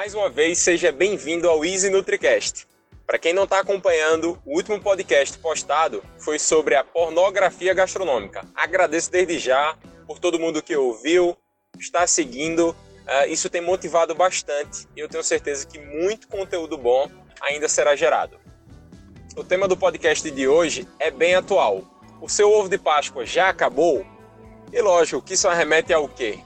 Mais 0.00 0.14
uma 0.14 0.30
vez, 0.30 0.58
seja 0.60 0.90
bem-vindo 0.90 1.46
ao 1.46 1.62
Easy 1.62 1.90
NutriCast. 1.90 2.66
Para 3.06 3.18
quem 3.18 3.34
não 3.34 3.44
está 3.44 3.60
acompanhando, 3.60 4.40
o 4.46 4.56
último 4.56 4.80
podcast 4.80 5.36
postado 5.36 6.02
foi 6.16 6.38
sobre 6.38 6.74
a 6.74 6.82
pornografia 6.82 7.74
gastronômica. 7.74 8.40
Agradeço 8.54 9.10
desde 9.12 9.38
já 9.38 9.76
por 10.06 10.18
todo 10.18 10.38
mundo 10.38 10.62
que 10.62 10.74
ouviu, 10.74 11.36
está 11.78 12.06
seguindo. 12.06 12.70
Uh, 12.70 13.28
isso 13.28 13.50
tem 13.50 13.60
motivado 13.60 14.14
bastante 14.14 14.88
e 14.96 15.00
eu 15.00 15.06
tenho 15.06 15.22
certeza 15.22 15.66
que 15.66 15.78
muito 15.78 16.28
conteúdo 16.28 16.78
bom 16.78 17.06
ainda 17.38 17.68
será 17.68 17.94
gerado. 17.94 18.38
O 19.36 19.44
tema 19.44 19.68
do 19.68 19.76
podcast 19.76 20.30
de 20.30 20.48
hoje 20.48 20.88
é 20.98 21.10
bem 21.10 21.34
atual. 21.34 21.84
O 22.22 22.28
seu 22.28 22.50
ovo 22.50 22.70
de 22.70 22.78
Páscoa 22.78 23.26
já 23.26 23.50
acabou? 23.50 24.06
E 24.72 24.80
lógico 24.80 25.20
que 25.20 25.34
isso 25.34 25.46
remete 25.50 25.92
ao 25.92 26.08
quê? 26.08 26.38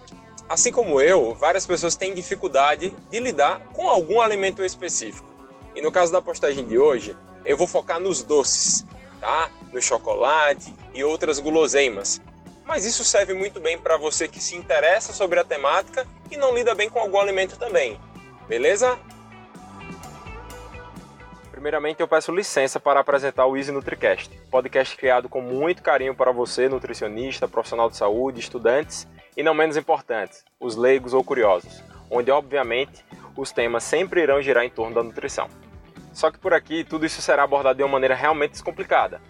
Assim 0.48 0.70
como 0.70 1.00
eu, 1.00 1.34
várias 1.34 1.66
pessoas 1.66 1.96
têm 1.96 2.14
dificuldade 2.14 2.94
de 3.10 3.18
lidar 3.18 3.60
com 3.72 3.88
algum 3.88 4.20
alimento 4.20 4.62
específico. 4.62 5.26
E 5.74 5.80
no 5.80 5.90
caso 5.90 6.12
da 6.12 6.20
postagem 6.20 6.66
de 6.66 6.78
hoje, 6.78 7.16
eu 7.44 7.56
vou 7.56 7.66
focar 7.66 7.98
nos 7.98 8.22
doces, 8.22 8.84
tá? 9.20 9.50
No 9.72 9.80
chocolate 9.80 10.72
e 10.92 11.02
outras 11.02 11.38
guloseimas. 11.38 12.20
Mas 12.64 12.84
isso 12.84 13.04
serve 13.04 13.34
muito 13.34 13.58
bem 13.58 13.78
para 13.78 13.96
você 13.96 14.28
que 14.28 14.38
se 14.38 14.54
interessa 14.54 15.12
sobre 15.12 15.40
a 15.40 15.44
temática 15.44 16.06
e 16.30 16.36
não 16.36 16.54
lida 16.54 16.74
bem 16.74 16.90
com 16.90 16.98
algum 16.98 17.18
alimento 17.18 17.58
também. 17.58 17.98
Beleza? 18.46 18.98
Primeiramente, 21.50 22.00
eu 22.00 22.08
peço 22.08 22.32
licença 22.32 22.78
para 22.78 23.00
apresentar 23.00 23.46
o 23.46 23.56
Easy 23.56 23.72
NutriCast, 23.72 24.30
podcast 24.50 24.96
criado 24.96 25.28
com 25.28 25.40
muito 25.40 25.82
carinho 25.82 26.14
para 26.14 26.30
você, 26.30 26.68
nutricionista, 26.68 27.48
profissional 27.48 27.88
de 27.88 27.96
saúde, 27.96 28.40
estudantes 28.40 29.06
e, 29.36 29.42
não 29.42 29.54
menos 29.54 29.76
importantes, 29.76 30.44
os 30.60 30.76
leigos 30.76 31.14
ou 31.14 31.24
curiosos, 31.24 31.82
onde, 32.10 32.30
obviamente, 32.30 33.04
os 33.36 33.50
temas 33.50 33.84
sempre 33.84 34.22
irão 34.22 34.40
girar 34.40 34.64
em 34.64 34.70
torno 34.70 34.94
da 34.94 35.02
nutrição. 35.02 35.48
Só 36.12 36.30
que 36.30 36.38
por 36.38 36.54
aqui, 36.54 36.84
tudo 36.84 37.04
isso 37.04 37.20
será 37.20 37.42
abordado 37.42 37.76
de 37.76 37.82
uma 37.82 37.92
maneira 37.92 38.14
realmente 38.14 38.52
descomplicada. 38.52 39.20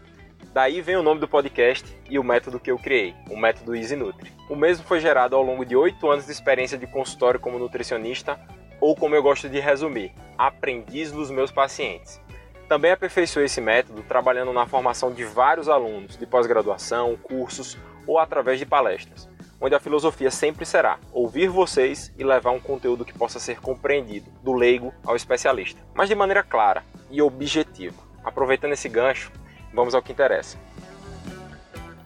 Daí 0.52 0.80
vem 0.80 0.96
o 0.96 1.02
nome 1.02 1.20
do 1.20 1.26
podcast 1.26 1.98
e 2.08 2.18
o 2.18 2.22
método 2.22 2.60
que 2.60 2.70
eu 2.70 2.78
criei, 2.78 3.14
o 3.28 3.36
método 3.36 3.74
Easy 3.74 3.96
Nutri. 3.96 4.30
O 4.48 4.54
mesmo 4.54 4.86
foi 4.86 5.00
gerado 5.00 5.34
ao 5.34 5.42
longo 5.42 5.64
de 5.64 5.74
oito 5.74 6.08
anos 6.08 6.26
de 6.26 6.32
experiência 6.32 6.78
de 6.78 6.86
consultório 6.86 7.40
como 7.40 7.58
nutricionista, 7.58 8.38
ou 8.80 8.94
como 8.94 9.14
eu 9.14 9.22
gosto 9.22 9.48
de 9.48 9.58
resumir, 9.58 10.12
aprendiz 10.36 11.10
dos 11.10 11.30
meus 11.30 11.50
pacientes. 11.50 12.20
Também 12.68 12.92
aperfeiçoei 12.92 13.46
esse 13.46 13.60
método 13.60 14.02
trabalhando 14.02 14.52
na 14.52 14.66
formação 14.66 15.10
de 15.10 15.24
vários 15.24 15.68
alunos 15.68 16.16
de 16.16 16.26
pós-graduação, 16.26 17.16
cursos 17.16 17.76
ou 18.06 18.18
através 18.18 18.58
de 18.58 18.66
palestras, 18.66 19.28
onde 19.60 19.74
a 19.74 19.80
filosofia 19.80 20.30
sempre 20.30 20.64
será 20.64 20.98
ouvir 21.12 21.48
vocês 21.48 22.12
e 22.18 22.24
levar 22.24 22.50
um 22.50 22.60
conteúdo 22.60 23.04
que 23.04 23.12
possa 23.12 23.38
ser 23.38 23.60
compreendido, 23.60 24.30
do 24.42 24.52
leigo 24.52 24.92
ao 25.04 25.16
especialista, 25.16 25.80
mas 25.94 26.08
de 26.08 26.14
maneira 26.14 26.42
clara 26.42 26.84
e 27.10 27.22
objetiva. 27.22 28.02
Aproveitando 28.24 28.72
esse 28.72 28.88
gancho, 28.88 29.30
vamos 29.72 29.94
ao 29.94 30.02
que 30.02 30.12
interessa. 30.12 30.58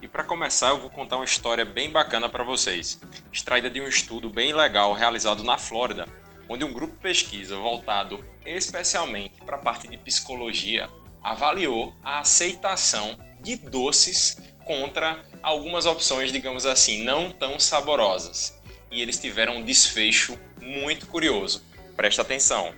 E 0.00 0.08
para 0.08 0.24
começar, 0.24 0.70
eu 0.70 0.78
vou 0.78 0.90
contar 0.90 1.16
uma 1.16 1.24
história 1.24 1.64
bem 1.64 1.90
bacana 1.90 2.28
para 2.28 2.44
vocês, 2.44 3.00
extraída 3.32 3.68
de 3.68 3.80
um 3.80 3.88
estudo 3.88 4.30
bem 4.30 4.52
legal 4.52 4.92
realizado 4.92 5.44
na 5.44 5.58
Flórida, 5.58 6.06
onde 6.48 6.64
um 6.64 6.72
grupo 6.72 6.94
de 6.94 7.00
pesquisa 7.00 7.56
voltado 7.56 8.24
especialmente 8.44 9.40
para 9.44 9.56
a 9.56 9.60
parte 9.60 9.86
de 9.86 9.98
psicologia 9.98 10.88
avaliou 11.22 11.94
a 12.02 12.20
aceitação 12.20 13.18
de 13.40 13.56
doces 13.56 14.36
contra 14.64 15.22
algumas 15.42 15.86
opções, 15.86 16.32
digamos 16.32 16.66
assim, 16.66 17.04
não 17.04 17.30
tão 17.30 17.58
saborosas. 17.58 18.58
E 18.90 19.02
eles 19.02 19.18
tiveram 19.18 19.56
um 19.56 19.64
desfecho 19.64 20.38
muito 20.60 21.06
curioso. 21.06 21.62
Presta 21.96 22.22
atenção. 22.22 22.74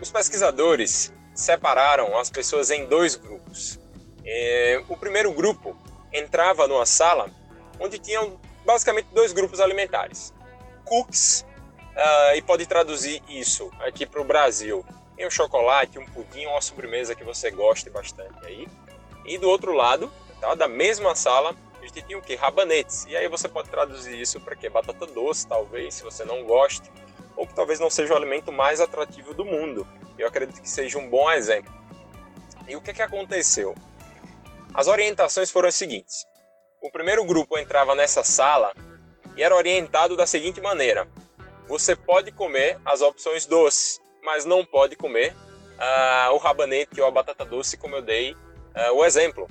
Os 0.00 0.10
pesquisadores 0.10 1.12
separaram 1.34 2.18
as 2.18 2.30
pessoas 2.30 2.70
em 2.70 2.86
dois 2.86 3.14
grupos. 3.16 3.78
É, 4.24 4.82
o 4.88 4.96
primeiro 4.96 5.32
grupo 5.32 5.76
entrava 6.12 6.66
numa 6.66 6.86
sala 6.86 7.30
onde 7.78 7.98
tinham 7.98 8.38
basicamente 8.64 9.08
dois 9.12 9.32
grupos 9.32 9.60
alimentares: 9.60 10.32
cookies 10.84 11.44
uh, 11.94 12.36
e 12.36 12.42
pode 12.42 12.66
traduzir 12.66 13.22
isso 13.28 13.70
aqui 13.80 14.06
para 14.06 14.20
o 14.20 14.24
Brasil 14.24 14.84
em 15.18 15.26
um 15.26 15.30
chocolate, 15.30 15.98
um 15.98 16.06
pudim, 16.06 16.46
uma 16.46 16.60
sobremesa 16.60 17.14
que 17.14 17.24
você 17.24 17.50
goste 17.50 17.90
bastante 17.90 18.34
aí. 18.44 18.66
E 19.24 19.38
do 19.38 19.48
outro 19.48 19.72
lado, 19.72 20.12
tá, 20.48 20.54
da 20.54 20.68
mesma 20.68 21.14
sala, 21.14 21.54
a 21.80 21.86
gente 21.86 22.02
tinha 22.02 22.18
o 22.18 22.22
que? 22.22 22.34
Rabanetes. 22.34 23.06
E 23.06 23.16
aí 23.16 23.28
você 23.28 23.48
pode 23.48 23.68
traduzir 23.68 24.18
isso 24.20 24.40
para 24.40 24.56
que 24.56 24.68
batata 24.68 25.06
doce, 25.06 25.46
talvez, 25.46 25.94
se 25.94 26.02
você 26.02 26.24
não 26.24 26.44
goste, 26.44 26.90
ou 27.36 27.46
que 27.46 27.54
talvez 27.54 27.80
não 27.80 27.90
seja 27.90 28.14
o 28.14 28.16
alimento 28.16 28.52
mais 28.52 28.80
atrativo 28.80 29.34
do 29.34 29.44
mundo. 29.44 29.86
Eu 30.18 30.28
acredito 30.28 30.60
que 30.60 30.68
seja 30.68 30.98
um 30.98 31.08
bom 31.08 31.30
exemplo. 31.30 31.72
E 32.68 32.76
o 32.76 32.80
que, 32.80 32.92
que 32.92 33.02
aconteceu? 33.02 33.74
As 34.72 34.86
orientações 34.86 35.50
foram 35.50 35.68
as 35.68 35.74
seguintes. 35.74 36.26
O 36.80 36.90
primeiro 36.90 37.24
grupo 37.24 37.58
entrava 37.58 37.94
nessa 37.94 38.22
sala 38.22 38.72
e 39.36 39.42
era 39.42 39.54
orientado 39.54 40.16
da 40.16 40.26
seguinte 40.26 40.60
maneira: 40.60 41.08
você 41.66 41.96
pode 41.96 42.32
comer 42.32 42.78
as 42.84 43.00
opções 43.00 43.46
doces, 43.46 44.00
mas 44.22 44.44
não 44.44 44.64
pode 44.64 44.96
comer 44.96 45.34
uh, 45.34 46.32
o 46.32 46.38
rabanete 46.38 47.00
ou 47.00 47.06
a 47.06 47.10
batata 47.10 47.44
doce, 47.44 47.76
como 47.76 47.96
eu 47.96 48.02
dei 48.02 48.32
uh, 48.32 48.92
o 48.94 49.04
exemplo. 49.04 49.48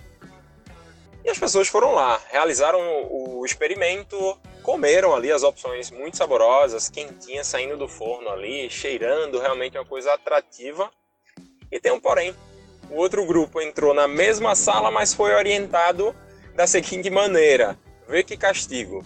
E 1.24 1.30
as 1.30 1.40
pessoas 1.40 1.68
foram 1.68 1.94
lá, 1.94 2.22
realizaram 2.30 2.80
o, 3.10 3.46
experimento, 3.46 4.38
comeram 4.62 5.16
ali 5.16 5.32
as 5.32 5.44
opções 5.44 5.90
muito 5.90 6.18
saborosas, 6.18 6.90
quentinhas 6.90 7.48
saindo 7.48 7.78
do 7.78 7.88
forno 7.88 8.30
ali, 8.30 8.70
cheirando 8.70 9.40
realmente 9.40 9.78
uma 9.78 9.86
coisa 9.86 10.14
atrativa. 10.14 10.92
E 11.72 11.80
tem 11.80 11.92
um 11.92 12.00
porém. 12.00 12.36
O 12.90 12.96
outro 12.96 13.26
grupo 13.26 13.62
entrou 13.62 13.94
na 13.94 14.08
mesma 14.08 14.56
sala, 14.56 14.92
mas 14.92 15.14
foi 15.14 15.34
orientado 15.34 16.14
da 16.56 16.68
seguinte 16.68 17.10
maneira: 17.10 17.80
vê 18.08 18.24
que 18.24 18.36
castigo 18.36 19.04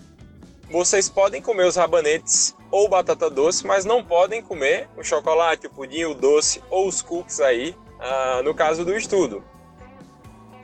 vocês 0.69 1.07
podem 1.07 1.41
comer 1.41 1.66
os 1.66 1.75
rabanetes 1.75 2.56
ou 2.69 2.89
batata 2.89 3.29
doce, 3.29 3.66
mas 3.66 3.85
não 3.85 4.03
podem 4.03 4.41
comer 4.41 4.89
o 4.97 5.03
chocolate, 5.03 5.67
o 5.67 5.69
pudim, 5.69 6.03
o 6.03 6.13
doce 6.13 6.61
ou 6.69 6.88
os 6.88 7.01
cookies 7.01 7.39
aí, 7.39 7.75
ah, 8.00 8.41
no 8.44 8.53
caso 8.53 8.83
do 8.83 8.95
estudo. 8.95 9.44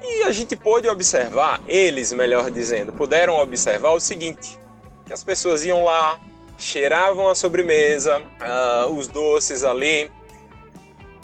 E 0.04 0.24
a 0.24 0.32
gente 0.34 0.54
pôde 0.56 0.90
observar, 0.90 1.62
eles 1.66 2.12
melhor 2.12 2.52
dizendo, 2.52 2.92
puderam 2.92 3.40
observar 3.40 3.92
o 3.92 4.02
seguinte, 4.02 4.60
que 5.06 5.14
as 5.14 5.24
pessoas 5.24 5.64
iam 5.64 5.86
lá, 5.86 6.20
cheiravam 6.58 7.30
a 7.30 7.36
sobremesa, 7.36 8.22
ah, 8.40 8.88
os 8.90 9.08
doces 9.08 9.64
ali. 9.64 10.12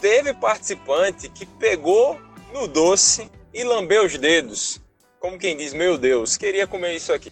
Teve 0.00 0.32
participante 0.32 1.28
que 1.28 1.44
pegou 1.44 2.18
no 2.54 2.66
doce 2.66 3.30
e 3.52 3.62
lambeu 3.62 4.06
os 4.06 4.16
dedos, 4.16 4.80
como 5.18 5.38
quem 5.38 5.54
diz, 5.54 5.74
meu 5.74 5.98
Deus, 5.98 6.38
queria 6.38 6.66
comer 6.66 6.94
isso 6.94 7.12
aqui. 7.12 7.30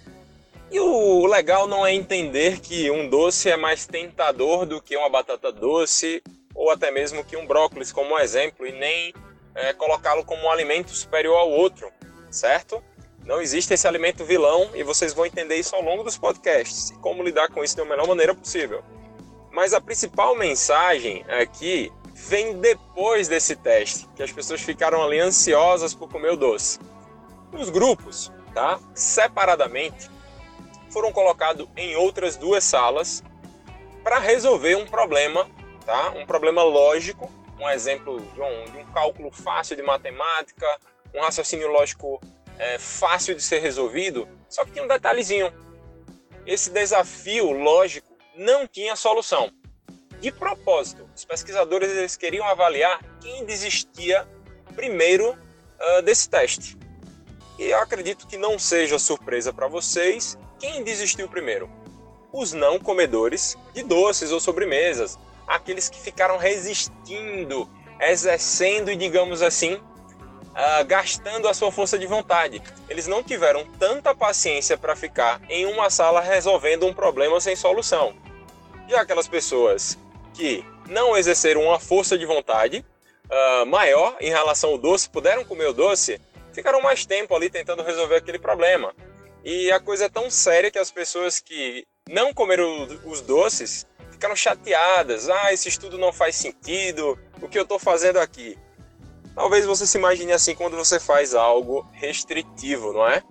E 0.70 0.78
o 0.78 1.26
legal 1.26 1.66
não 1.66 1.86
é 1.86 1.94
entender 1.94 2.60
que 2.60 2.90
um 2.90 3.08
doce 3.08 3.48
é 3.48 3.56
mais 3.56 3.86
tentador 3.86 4.66
do 4.66 4.82
que 4.82 4.94
uma 4.94 5.08
batata 5.08 5.50
doce 5.50 6.22
ou 6.54 6.70
até 6.70 6.90
mesmo 6.90 7.24
que 7.24 7.38
um 7.38 7.46
brócolis, 7.46 7.90
como 7.90 8.18
exemplo, 8.18 8.66
e 8.66 8.72
nem 8.72 9.14
é, 9.58 9.72
colocá-lo 9.72 10.24
como 10.24 10.44
um 10.44 10.50
alimento 10.50 10.90
superior 10.90 11.36
ao 11.36 11.50
outro, 11.50 11.90
certo? 12.30 12.82
Não 13.24 13.40
existe 13.40 13.74
esse 13.74 13.86
alimento 13.86 14.24
vilão 14.24 14.70
e 14.74 14.82
vocês 14.82 15.12
vão 15.12 15.26
entender 15.26 15.56
isso 15.56 15.74
ao 15.74 15.82
longo 15.82 16.02
dos 16.02 16.16
podcasts 16.16 16.90
e 16.90 16.94
como 16.98 17.22
lidar 17.22 17.48
com 17.50 17.62
isso 17.62 17.76
da 17.76 17.84
melhor 17.84 18.06
maneira 18.06 18.34
possível. 18.34 18.82
Mas 19.50 19.74
a 19.74 19.80
principal 19.80 20.36
mensagem 20.36 21.24
aqui 21.28 21.92
vem 22.14 22.58
depois 22.58 23.28
desse 23.28 23.56
teste, 23.56 24.08
que 24.14 24.22
as 24.22 24.32
pessoas 24.32 24.60
ficaram 24.60 25.02
ali 25.02 25.18
ansiosas 25.18 25.92
por 25.92 26.08
comer 26.08 26.32
o 26.32 26.36
doce. 26.36 26.78
Os 27.52 27.68
grupos, 27.68 28.32
tá? 28.54 28.78
Separadamente, 28.94 30.08
foram 30.90 31.12
colocados 31.12 31.66
em 31.76 31.96
outras 31.96 32.36
duas 32.36 32.64
salas 32.64 33.22
para 34.02 34.18
resolver 34.18 34.76
um 34.76 34.86
problema, 34.86 35.46
tá? 35.84 36.10
um 36.16 36.24
problema 36.24 36.62
lógico, 36.62 37.30
um 37.58 37.68
exemplo 37.70 38.20
de 38.20 38.40
um, 38.40 38.64
de 38.66 38.78
um 38.78 38.92
cálculo 38.92 39.30
fácil 39.30 39.76
de 39.76 39.82
matemática, 39.82 40.66
um 41.14 41.20
raciocínio 41.20 41.68
lógico 41.68 42.20
é, 42.58 42.78
fácil 42.78 43.34
de 43.34 43.42
ser 43.42 43.60
resolvido, 43.60 44.28
só 44.48 44.64
que 44.64 44.72
tinha 44.72 44.84
um 44.84 44.88
detalhezinho. 44.88 45.52
Esse 46.46 46.70
desafio 46.70 47.50
lógico 47.52 48.16
não 48.36 48.66
tinha 48.66 48.96
solução. 48.96 49.50
De 50.20 50.32
propósito, 50.32 51.08
os 51.14 51.24
pesquisadores 51.24 51.90
eles 51.90 52.16
queriam 52.16 52.46
avaliar 52.46 53.00
quem 53.20 53.44
desistia 53.44 54.26
primeiro 54.74 55.30
uh, 55.30 56.02
desse 56.02 56.28
teste. 56.28 56.76
E 57.58 57.64
eu 57.64 57.78
acredito 57.78 58.26
que 58.26 58.36
não 58.36 58.58
seja 58.58 58.98
surpresa 58.98 59.52
para 59.52 59.68
vocês 59.68 60.38
quem 60.58 60.82
desistiu 60.82 61.28
primeiro? 61.28 61.70
Os 62.32 62.52
não 62.52 62.80
comedores 62.80 63.56
de 63.72 63.82
doces 63.84 64.32
ou 64.32 64.40
sobremesas, 64.40 65.16
aqueles 65.48 65.88
que 65.88 65.98
ficaram 65.98 66.36
resistindo, 66.36 67.68
exercendo 68.00 68.90
e, 68.90 68.96
digamos 68.96 69.42
assim, 69.42 69.74
uh, 69.74 70.84
gastando 70.86 71.48
a 71.48 71.54
sua 71.54 71.72
força 71.72 71.98
de 71.98 72.06
vontade. 72.06 72.62
Eles 72.88 73.06
não 73.06 73.22
tiveram 73.22 73.64
tanta 73.78 74.14
paciência 74.14 74.76
para 74.76 74.94
ficar 74.94 75.40
em 75.48 75.66
uma 75.66 75.88
sala 75.88 76.20
resolvendo 76.20 76.86
um 76.86 76.92
problema 76.92 77.40
sem 77.40 77.56
solução. 77.56 78.14
Já 78.88 79.00
aquelas 79.00 79.26
pessoas 79.26 79.98
que 80.34 80.64
não 80.86 81.16
exerceram 81.16 81.62
uma 81.62 81.80
força 81.80 82.16
de 82.16 82.26
vontade 82.26 82.84
uh, 83.30 83.66
maior 83.66 84.16
em 84.20 84.30
relação 84.30 84.70
ao 84.70 84.78
doce, 84.78 85.08
puderam 85.08 85.44
comer 85.44 85.66
o 85.66 85.72
doce, 85.72 86.20
ficaram 86.52 86.80
mais 86.80 87.04
tempo 87.06 87.34
ali 87.34 87.50
tentando 87.50 87.82
resolver 87.82 88.16
aquele 88.16 88.38
problema. 88.38 88.94
E 89.44 89.70
a 89.70 89.80
coisa 89.80 90.06
é 90.06 90.08
tão 90.08 90.30
séria 90.30 90.70
que 90.70 90.78
as 90.78 90.90
pessoas 90.90 91.40
que 91.40 91.86
não 92.08 92.32
comeram 92.32 92.86
os 93.04 93.20
doces 93.20 93.86
ficaram 94.18 94.34
chateadas. 94.34 95.30
Ah, 95.30 95.52
esse 95.52 95.68
estudo 95.68 95.96
não 95.96 96.12
faz 96.12 96.34
sentido, 96.34 97.16
o 97.40 97.48
que 97.48 97.56
eu 97.56 97.62
estou 97.62 97.78
fazendo 97.78 98.18
aqui? 98.18 98.58
Talvez 99.34 99.64
você 99.64 99.86
se 99.86 99.96
imagine 99.96 100.32
assim 100.32 100.56
quando 100.56 100.76
você 100.76 100.98
faz 100.98 101.34
algo 101.34 101.86
restritivo, 101.92 102.92
não 102.92 103.08
é? 103.08 103.22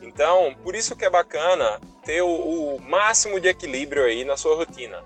Então, 0.00 0.54
por 0.62 0.76
isso 0.76 0.94
que 0.94 1.04
é 1.04 1.10
bacana 1.10 1.80
ter 2.04 2.22
o, 2.22 2.28
o 2.28 2.80
máximo 2.80 3.40
de 3.40 3.48
equilíbrio 3.48 4.04
aí 4.04 4.24
na 4.24 4.36
sua 4.36 4.54
rotina, 4.54 5.02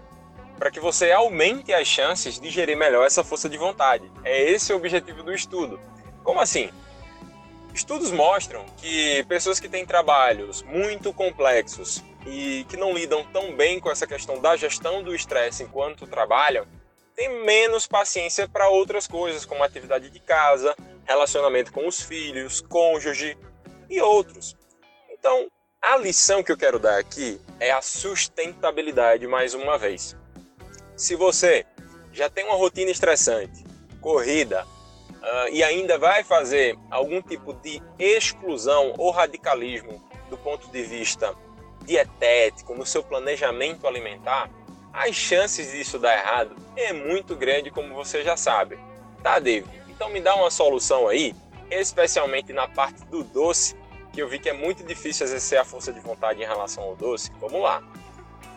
para 0.58 0.70
que 0.70 0.78
você 0.78 1.10
aumente 1.10 1.72
as 1.72 1.88
chances 1.88 2.38
de 2.38 2.50
gerir 2.50 2.76
melhor 2.76 3.06
essa 3.06 3.24
força 3.24 3.48
de 3.48 3.56
vontade. 3.56 4.12
É 4.22 4.50
esse 4.50 4.74
o 4.74 4.76
objetivo 4.76 5.22
do 5.22 5.32
estudo. 5.32 5.80
Como 6.22 6.38
assim? 6.38 6.70
Estudos 7.74 8.10
mostram 8.10 8.64
que 8.78 9.24
pessoas 9.24 9.60
que 9.60 9.68
têm 9.68 9.86
trabalhos 9.86 10.62
muito 10.62 11.12
complexos 11.12 12.02
e 12.26 12.64
que 12.68 12.76
não 12.76 12.92
lidam 12.92 13.24
tão 13.32 13.54
bem 13.56 13.78
com 13.78 13.90
essa 13.90 14.06
questão 14.06 14.40
da 14.40 14.56
gestão 14.56 15.02
do 15.02 15.14
estresse 15.14 15.62
enquanto 15.62 16.06
trabalham, 16.06 16.66
têm 17.14 17.44
menos 17.44 17.86
paciência 17.86 18.48
para 18.48 18.68
outras 18.68 19.06
coisas, 19.06 19.44
como 19.44 19.62
atividade 19.62 20.10
de 20.10 20.20
casa, 20.20 20.74
relacionamento 21.06 21.72
com 21.72 21.86
os 21.86 22.00
filhos, 22.00 22.60
cônjuge 22.60 23.36
e 23.88 24.00
outros. 24.00 24.56
Então, 25.10 25.48
a 25.80 25.96
lição 25.96 26.42
que 26.42 26.52
eu 26.52 26.56
quero 26.56 26.78
dar 26.78 26.98
aqui 26.98 27.40
é 27.58 27.70
a 27.70 27.80
sustentabilidade 27.80 29.26
mais 29.26 29.54
uma 29.54 29.78
vez. 29.78 30.16
Se 30.96 31.14
você 31.14 31.64
já 32.12 32.28
tem 32.28 32.44
uma 32.44 32.56
rotina 32.56 32.90
estressante, 32.90 33.64
corrida, 34.00 34.66
uh, 35.22 35.48
e 35.50 35.62
ainda 35.62 35.98
vai 35.98 36.24
fazer 36.24 36.78
algum 36.90 37.20
tipo 37.22 37.52
de 37.54 37.82
exclusão 37.98 38.94
ou 38.98 39.10
radicalismo 39.10 40.02
do 40.28 40.36
ponto 40.36 40.68
de 40.68 40.82
vista 40.82 41.34
dietético, 41.84 42.74
no 42.74 42.86
seu 42.86 43.02
planejamento 43.02 43.86
alimentar, 43.86 44.50
as 44.92 45.14
chances 45.14 45.72
disso 45.72 45.98
dar 45.98 46.16
errado 46.16 46.56
é 46.76 46.92
muito 46.92 47.34
grande, 47.36 47.70
como 47.70 47.94
você 47.94 48.22
já 48.22 48.36
sabe. 48.36 48.78
Tá, 49.22 49.38
David? 49.38 49.70
Então 49.88 50.08
me 50.08 50.20
dá 50.20 50.34
uma 50.34 50.50
solução 50.50 51.08
aí, 51.08 51.34
especialmente 51.70 52.52
na 52.52 52.66
parte 52.66 53.04
do 53.06 53.22
doce, 53.22 53.76
que 54.12 54.20
eu 54.20 54.28
vi 54.28 54.38
que 54.38 54.48
é 54.48 54.52
muito 54.52 54.82
difícil 54.82 55.26
exercer 55.26 55.58
a 55.58 55.64
força 55.64 55.92
de 55.92 56.00
vontade 56.00 56.42
em 56.42 56.46
relação 56.46 56.82
ao 56.82 56.96
doce. 56.96 57.30
Vamos 57.40 57.60
lá. 57.60 57.82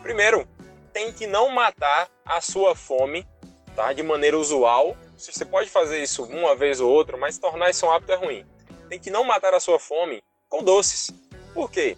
Primeiro, 0.02 0.46
tente 0.92 1.26
não 1.26 1.50
matar 1.50 2.08
a 2.24 2.40
sua 2.40 2.74
fome, 2.74 3.26
tá? 3.76 3.92
De 3.92 4.02
maneira 4.02 4.38
usual. 4.38 4.96
Você 5.16 5.44
pode 5.44 5.70
fazer 5.70 6.02
isso 6.02 6.24
uma 6.24 6.54
vez 6.54 6.80
ou 6.80 6.90
outra, 6.90 7.16
mas 7.16 7.38
tornar 7.38 7.70
isso 7.70 7.86
um 7.86 7.90
hábito 7.90 8.12
é 8.12 8.16
ruim. 8.16 8.46
Tente 8.88 9.10
não 9.10 9.24
matar 9.24 9.54
a 9.54 9.60
sua 9.60 9.78
fome 9.78 10.22
com 10.48 10.62
doces. 10.62 11.10
Por 11.52 11.70
quê? 11.70 11.96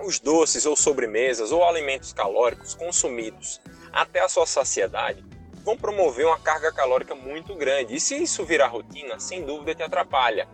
Os 0.00 0.18
doces 0.18 0.66
ou 0.66 0.76
sobremesas 0.76 1.52
ou 1.52 1.64
alimentos 1.64 2.12
calóricos 2.12 2.74
consumidos 2.74 3.60
até 3.92 4.20
a 4.20 4.28
sua 4.28 4.46
saciedade 4.46 5.24
vão 5.64 5.76
promover 5.76 6.26
uma 6.26 6.38
carga 6.38 6.72
calórica 6.72 7.14
muito 7.14 7.54
grande. 7.54 7.96
E 7.96 8.00
se 8.00 8.16
isso 8.16 8.44
virar 8.44 8.68
rotina, 8.68 9.18
sem 9.18 9.44
dúvida 9.44 9.74
te 9.74 9.82
atrapalha. 9.82 10.48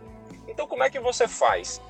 Então, 0.47 0.67
como 0.67 0.83
é 0.83 0.89
que 0.89 0.99
você 0.99 1.27
faz? 1.27 1.81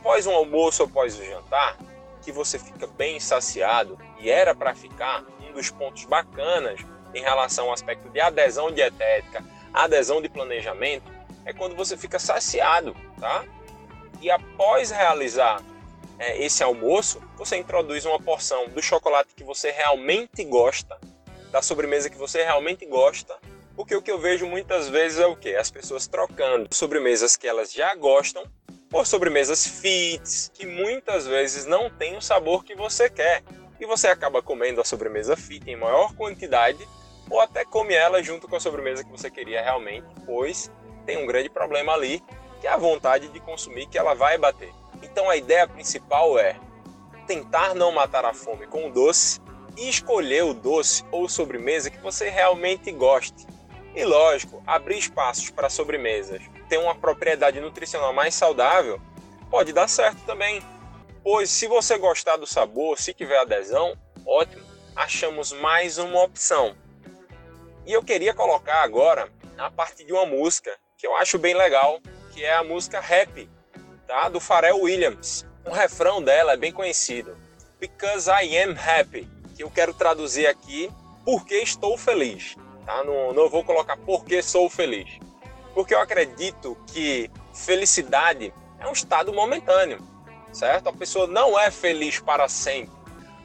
após 0.00 0.26
um 0.26 0.32
almoço 0.32 0.82
ou 0.82 0.88
após 0.88 1.18
o 1.18 1.24
jantar, 1.24 1.76
que 2.22 2.32
você 2.32 2.58
fica 2.58 2.86
bem 2.86 3.20
saciado 3.20 3.98
e 4.18 4.30
era 4.30 4.54
para 4.54 4.74
ficar 4.74 5.24
um 5.46 5.52
dos 5.52 5.70
pontos 5.70 6.04
bacanas 6.04 6.80
em 7.14 7.20
relação 7.20 7.66
ao 7.66 7.72
aspecto 7.72 8.08
de 8.10 8.20
adesão 8.20 8.70
dietética, 8.70 9.44
adesão 9.72 10.20
de 10.20 10.28
planejamento, 10.28 11.10
é 11.44 11.52
quando 11.52 11.74
você 11.74 11.96
fica 11.96 12.18
saciado, 12.18 12.94
tá? 13.18 13.44
E 14.20 14.30
após 14.30 14.90
realizar 14.90 15.62
é, 16.18 16.42
esse 16.44 16.62
almoço, 16.62 17.20
você 17.36 17.56
introduz 17.56 18.04
uma 18.04 18.20
porção 18.20 18.68
do 18.68 18.82
chocolate 18.82 19.34
que 19.34 19.42
você 19.42 19.70
realmente 19.70 20.44
gosta, 20.44 20.98
da 21.50 21.62
sobremesa 21.62 22.10
que 22.10 22.18
você 22.18 22.44
realmente 22.44 22.84
gosta, 22.86 23.36
porque 23.74 23.96
o 23.96 24.02
que 24.02 24.10
eu 24.10 24.18
vejo 24.18 24.46
muitas 24.46 24.88
vezes 24.88 25.18
é 25.18 25.26
o 25.26 25.34
que? 25.34 25.56
As 25.56 25.70
pessoas 25.70 26.06
trocando 26.06 26.68
sobremesas 26.70 27.36
que 27.36 27.48
elas 27.48 27.72
já 27.72 27.94
gostam 27.94 28.44
por 28.90 29.06
sobremesas 29.06 29.66
fits, 29.66 30.50
que 30.52 30.66
muitas 30.66 31.26
vezes 31.26 31.64
não 31.64 31.88
tem 31.88 32.16
o 32.16 32.20
sabor 32.20 32.64
que 32.64 32.74
você 32.74 33.08
quer. 33.08 33.42
E 33.80 33.86
você 33.86 34.08
acaba 34.08 34.42
comendo 34.42 34.80
a 34.80 34.84
sobremesa 34.84 35.36
fit 35.36 35.70
em 35.70 35.76
maior 35.76 36.12
quantidade 36.14 36.86
ou 37.30 37.40
até 37.40 37.64
come 37.64 37.94
ela 37.94 38.22
junto 38.22 38.48
com 38.48 38.56
a 38.56 38.60
sobremesa 38.60 39.04
que 39.04 39.10
você 39.10 39.30
queria 39.30 39.62
realmente, 39.62 40.06
pois 40.26 40.70
tem 41.06 41.16
um 41.16 41.26
grande 41.26 41.48
problema 41.48 41.92
ali, 41.92 42.22
que 42.60 42.66
é 42.66 42.70
a 42.70 42.76
vontade 42.76 43.28
de 43.28 43.40
consumir 43.40 43.86
que 43.86 43.96
ela 43.96 44.14
vai 44.14 44.36
bater. 44.36 44.72
Então 45.02 45.30
a 45.30 45.36
ideia 45.36 45.66
principal 45.66 46.38
é 46.38 46.56
tentar 47.26 47.74
não 47.74 47.92
matar 47.92 48.24
a 48.24 48.34
fome 48.34 48.66
com 48.66 48.88
o 48.88 48.92
doce 48.92 49.40
e 49.76 49.88
escolher 49.88 50.44
o 50.44 50.52
doce 50.52 51.04
ou 51.10 51.28
sobremesa 51.28 51.90
que 51.90 51.98
você 51.98 52.28
realmente 52.28 52.90
goste. 52.92 53.46
E 53.94 54.04
lógico, 54.04 54.62
abrir 54.66 54.98
espaços 54.98 55.50
para 55.50 55.70
sobremesas 55.70 56.42
ter 56.70 56.78
uma 56.78 56.94
propriedade 56.94 57.60
nutricional 57.60 58.12
mais 58.12 58.34
saudável, 58.34 59.00
pode 59.50 59.72
dar 59.72 59.88
certo 59.88 60.20
também. 60.24 60.62
Pois 61.22 61.50
se 61.50 61.66
você 61.66 61.98
gostar 61.98 62.36
do 62.36 62.46
sabor, 62.46 62.96
se 62.96 63.12
tiver 63.12 63.38
adesão, 63.38 63.98
ótimo, 64.24 64.62
achamos 64.94 65.52
mais 65.52 65.98
uma 65.98 66.22
opção. 66.22 66.76
E 67.90 67.92
eu 67.92 68.04
queria 68.04 68.32
colocar 68.32 68.84
agora 68.84 69.28
a 69.58 69.68
partir 69.68 70.04
de 70.04 70.12
uma 70.12 70.24
música 70.24 70.78
que 70.96 71.04
eu 71.04 71.16
acho 71.16 71.40
bem 71.40 71.54
legal, 71.54 71.98
que 72.32 72.44
é 72.44 72.54
a 72.54 72.62
música 72.62 73.00
Happy, 73.00 73.50
tá? 74.06 74.28
do 74.28 74.38
Pharrell 74.38 74.80
Williams. 74.80 75.44
O 75.66 75.72
refrão 75.72 76.22
dela 76.22 76.52
é 76.52 76.56
bem 76.56 76.70
conhecido. 76.70 77.36
Because 77.80 78.30
I 78.30 78.56
am 78.58 78.76
happy, 78.78 79.28
que 79.56 79.64
eu 79.64 79.70
quero 79.72 79.92
traduzir 79.92 80.46
aqui 80.46 80.88
porque 81.24 81.56
estou 81.56 81.98
feliz. 81.98 82.54
Tá? 82.86 83.02
Não, 83.02 83.32
não 83.32 83.48
vou 83.48 83.64
colocar 83.64 83.96
porque 83.96 84.40
sou 84.40 84.70
feliz. 84.70 85.18
Porque 85.74 85.92
eu 85.92 86.00
acredito 86.00 86.78
que 86.92 87.28
felicidade 87.52 88.54
é 88.78 88.86
um 88.86 88.92
estado 88.92 89.32
momentâneo, 89.32 89.98
certo? 90.52 90.90
A 90.90 90.92
pessoa 90.92 91.26
não 91.26 91.58
é 91.58 91.72
feliz 91.72 92.20
para 92.20 92.48
sempre. 92.48 92.99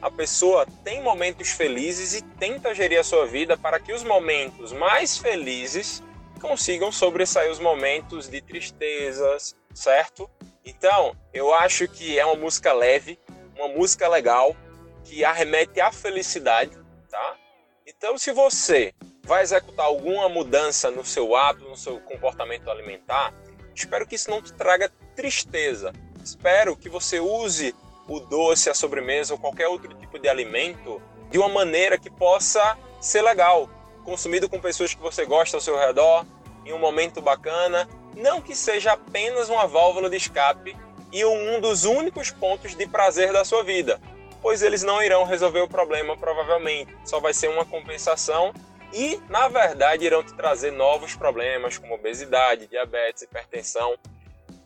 A 0.06 0.10
pessoa 0.12 0.64
tem 0.84 1.02
momentos 1.02 1.50
felizes 1.50 2.14
e 2.14 2.22
tenta 2.22 2.72
gerir 2.72 3.00
a 3.00 3.02
sua 3.02 3.26
vida 3.26 3.56
para 3.56 3.80
que 3.80 3.92
os 3.92 4.04
momentos 4.04 4.72
mais 4.72 5.18
felizes 5.18 6.00
consigam 6.40 6.92
sobressair 6.92 7.50
os 7.50 7.58
momentos 7.58 8.28
de 8.28 8.40
tristezas, 8.40 9.56
certo? 9.74 10.30
Então, 10.64 11.16
eu 11.34 11.52
acho 11.52 11.88
que 11.88 12.16
é 12.16 12.24
uma 12.24 12.36
música 12.36 12.72
leve, 12.72 13.18
uma 13.56 13.66
música 13.66 14.06
legal, 14.06 14.54
que 15.02 15.24
arremete 15.24 15.80
à 15.80 15.90
felicidade, 15.90 16.78
tá? 17.10 17.36
Então, 17.84 18.16
se 18.16 18.30
você 18.30 18.94
vai 19.24 19.42
executar 19.42 19.86
alguma 19.86 20.28
mudança 20.28 20.88
no 20.88 21.04
seu 21.04 21.34
hábito, 21.34 21.68
no 21.68 21.76
seu 21.76 21.98
comportamento 21.98 22.70
alimentar, 22.70 23.34
espero 23.74 24.06
que 24.06 24.14
isso 24.14 24.30
não 24.30 24.40
te 24.40 24.52
traga 24.52 24.88
tristeza. 25.16 25.92
Espero 26.22 26.76
que 26.76 26.88
você 26.88 27.18
use 27.18 27.74
o 28.08 28.20
doce, 28.20 28.70
a 28.70 28.74
sobremesa 28.74 29.34
ou 29.34 29.38
qualquer 29.38 29.68
outro 29.68 29.92
tipo 29.94 30.18
de 30.18 30.28
alimento 30.28 31.00
de 31.30 31.38
uma 31.38 31.48
maneira 31.48 31.98
que 31.98 32.10
possa 32.10 32.76
ser 33.00 33.22
legal, 33.22 33.68
consumido 34.04 34.48
com 34.48 34.60
pessoas 34.60 34.94
que 34.94 35.00
você 35.00 35.24
gosta 35.24 35.56
ao 35.56 35.60
seu 35.60 35.76
redor, 35.76 36.24
em 36.64 36.72
um 36.72 36.78
momento 36.78 37.20
bacana, 37.20 37.88
não 38.16 38.40
que 38.40 38.54
seja 38.54 38.92
apenas 38.92 39.48
uma 39.48 39.66
válvula 39.66 40.08
de 40.08 40.16
escape 40.16 40.76
e 41.12 41.24
um 41.24 41.60
dos 41.60 41.84
únicos 41.84 42.30
pontos 42.30 42.74
de 42.74 42.86
prazer 42.86 43.32
da 43.32 43.44
sua 43.44 43.62
vida, 43.62 44.00
pois 44.42 44.62
eles 44.62 44.82
não 44.82 45.02
irão 45.02 45.24
resolver 45.24 45.60
o 45.60 45.68
problema 45.68 46.16
provavelmente, 46.16 46.96
só 47.04 47.20
vai 47.20 47.32
ser 47.32 47.48
uma 47.48 47.64
compensação 47.64 48.52
e, 48.92 49.20
na 49.28 49.48
verdade, 49.48 50.04
irão 50.04 50.22
te 50.22 50.32
trazer 50.34 50.70
novos 50.70 51.14
problemas 51.14 51.76
como 51.76 51.94
obesidade, 51.94 52.66
diabetes, 52.66 53.22
hipertensão, 53.22 53.96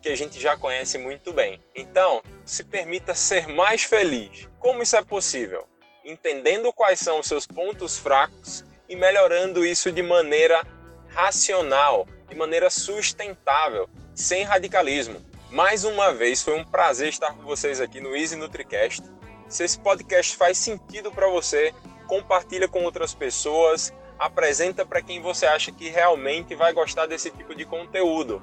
que 0.01 0.09
a 0.09 0.17
gente 0.17 0.39
já 0.39 0.57
conhece 0.57 0.97
muito 0.97 1.31
bem. 1.31 1.61
Então, 1.75 2.21
se 2.43 2.63
permita 2.63 3.13
ser 3.13 3.47
mais 3.47 3.83
feliz. 3.83 4.49
Como 4.59 4.81
isso 4.81 4.95
é 4.95 5.03
possível? 5.03 5.67
Entendendo 6.03 6.73
quais 6.73 6.99
são 6.99 7.19
os 7.19 7.27
seus 7.27 7.45
pontos 7.45 7.97
fracos 7.97 8.65
e 8.89 8.95
melhorando 8.95 9.65
isso 9.65 9.91
de 9.91 10.01
maneira 10.01 10.65
racional, 11.09 12.07
de 12.27 12.35
maneira 12.35 12.69
sustentável, 12.69 13.89
sem 14.15 14.43
radicalismo. 14.43 15.21
Mais 15.51 15.83
uma 15.83 16.13
vez, 16.13 16.41
foi 16.41 16.57
um 16.57 16.63
prazer 16.63 17.09
estar 17.09 17.33
com 17.33 17.43
vocês 17.43 17.79
aqui 17.79 17.99
no 17.99 18.15
Easy 18.15 18.35
NutriCast. 18.35 19.03
Se 19.47 19.63
esse 19.63 19.77
podcast 19.79 20.35
faz 20.35 20.57
sentido 20.57 21.11
para 21.11 21.27
você, 21.27 21.73
compartilha 22.07 22.67
com 22.67 22.83
outras 22.83 23.13
pessoas, 23.13 23.93
apresenta 24.17 24.85
para 24.85 25.01
quem 25.01 25.21
você 25.21 25.45
acha 25.45 25.71
que 25.71 25.89
realmente 25.89 26.55
vai 26.55 26.71
gostar 26.73 27.05
desse 27.05 27.29
tipo 27.31 27.53
de 27.53 27.65
conteúdo. 27.65 28.41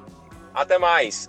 Até 0.52 0.76
mais, 0.76 1.28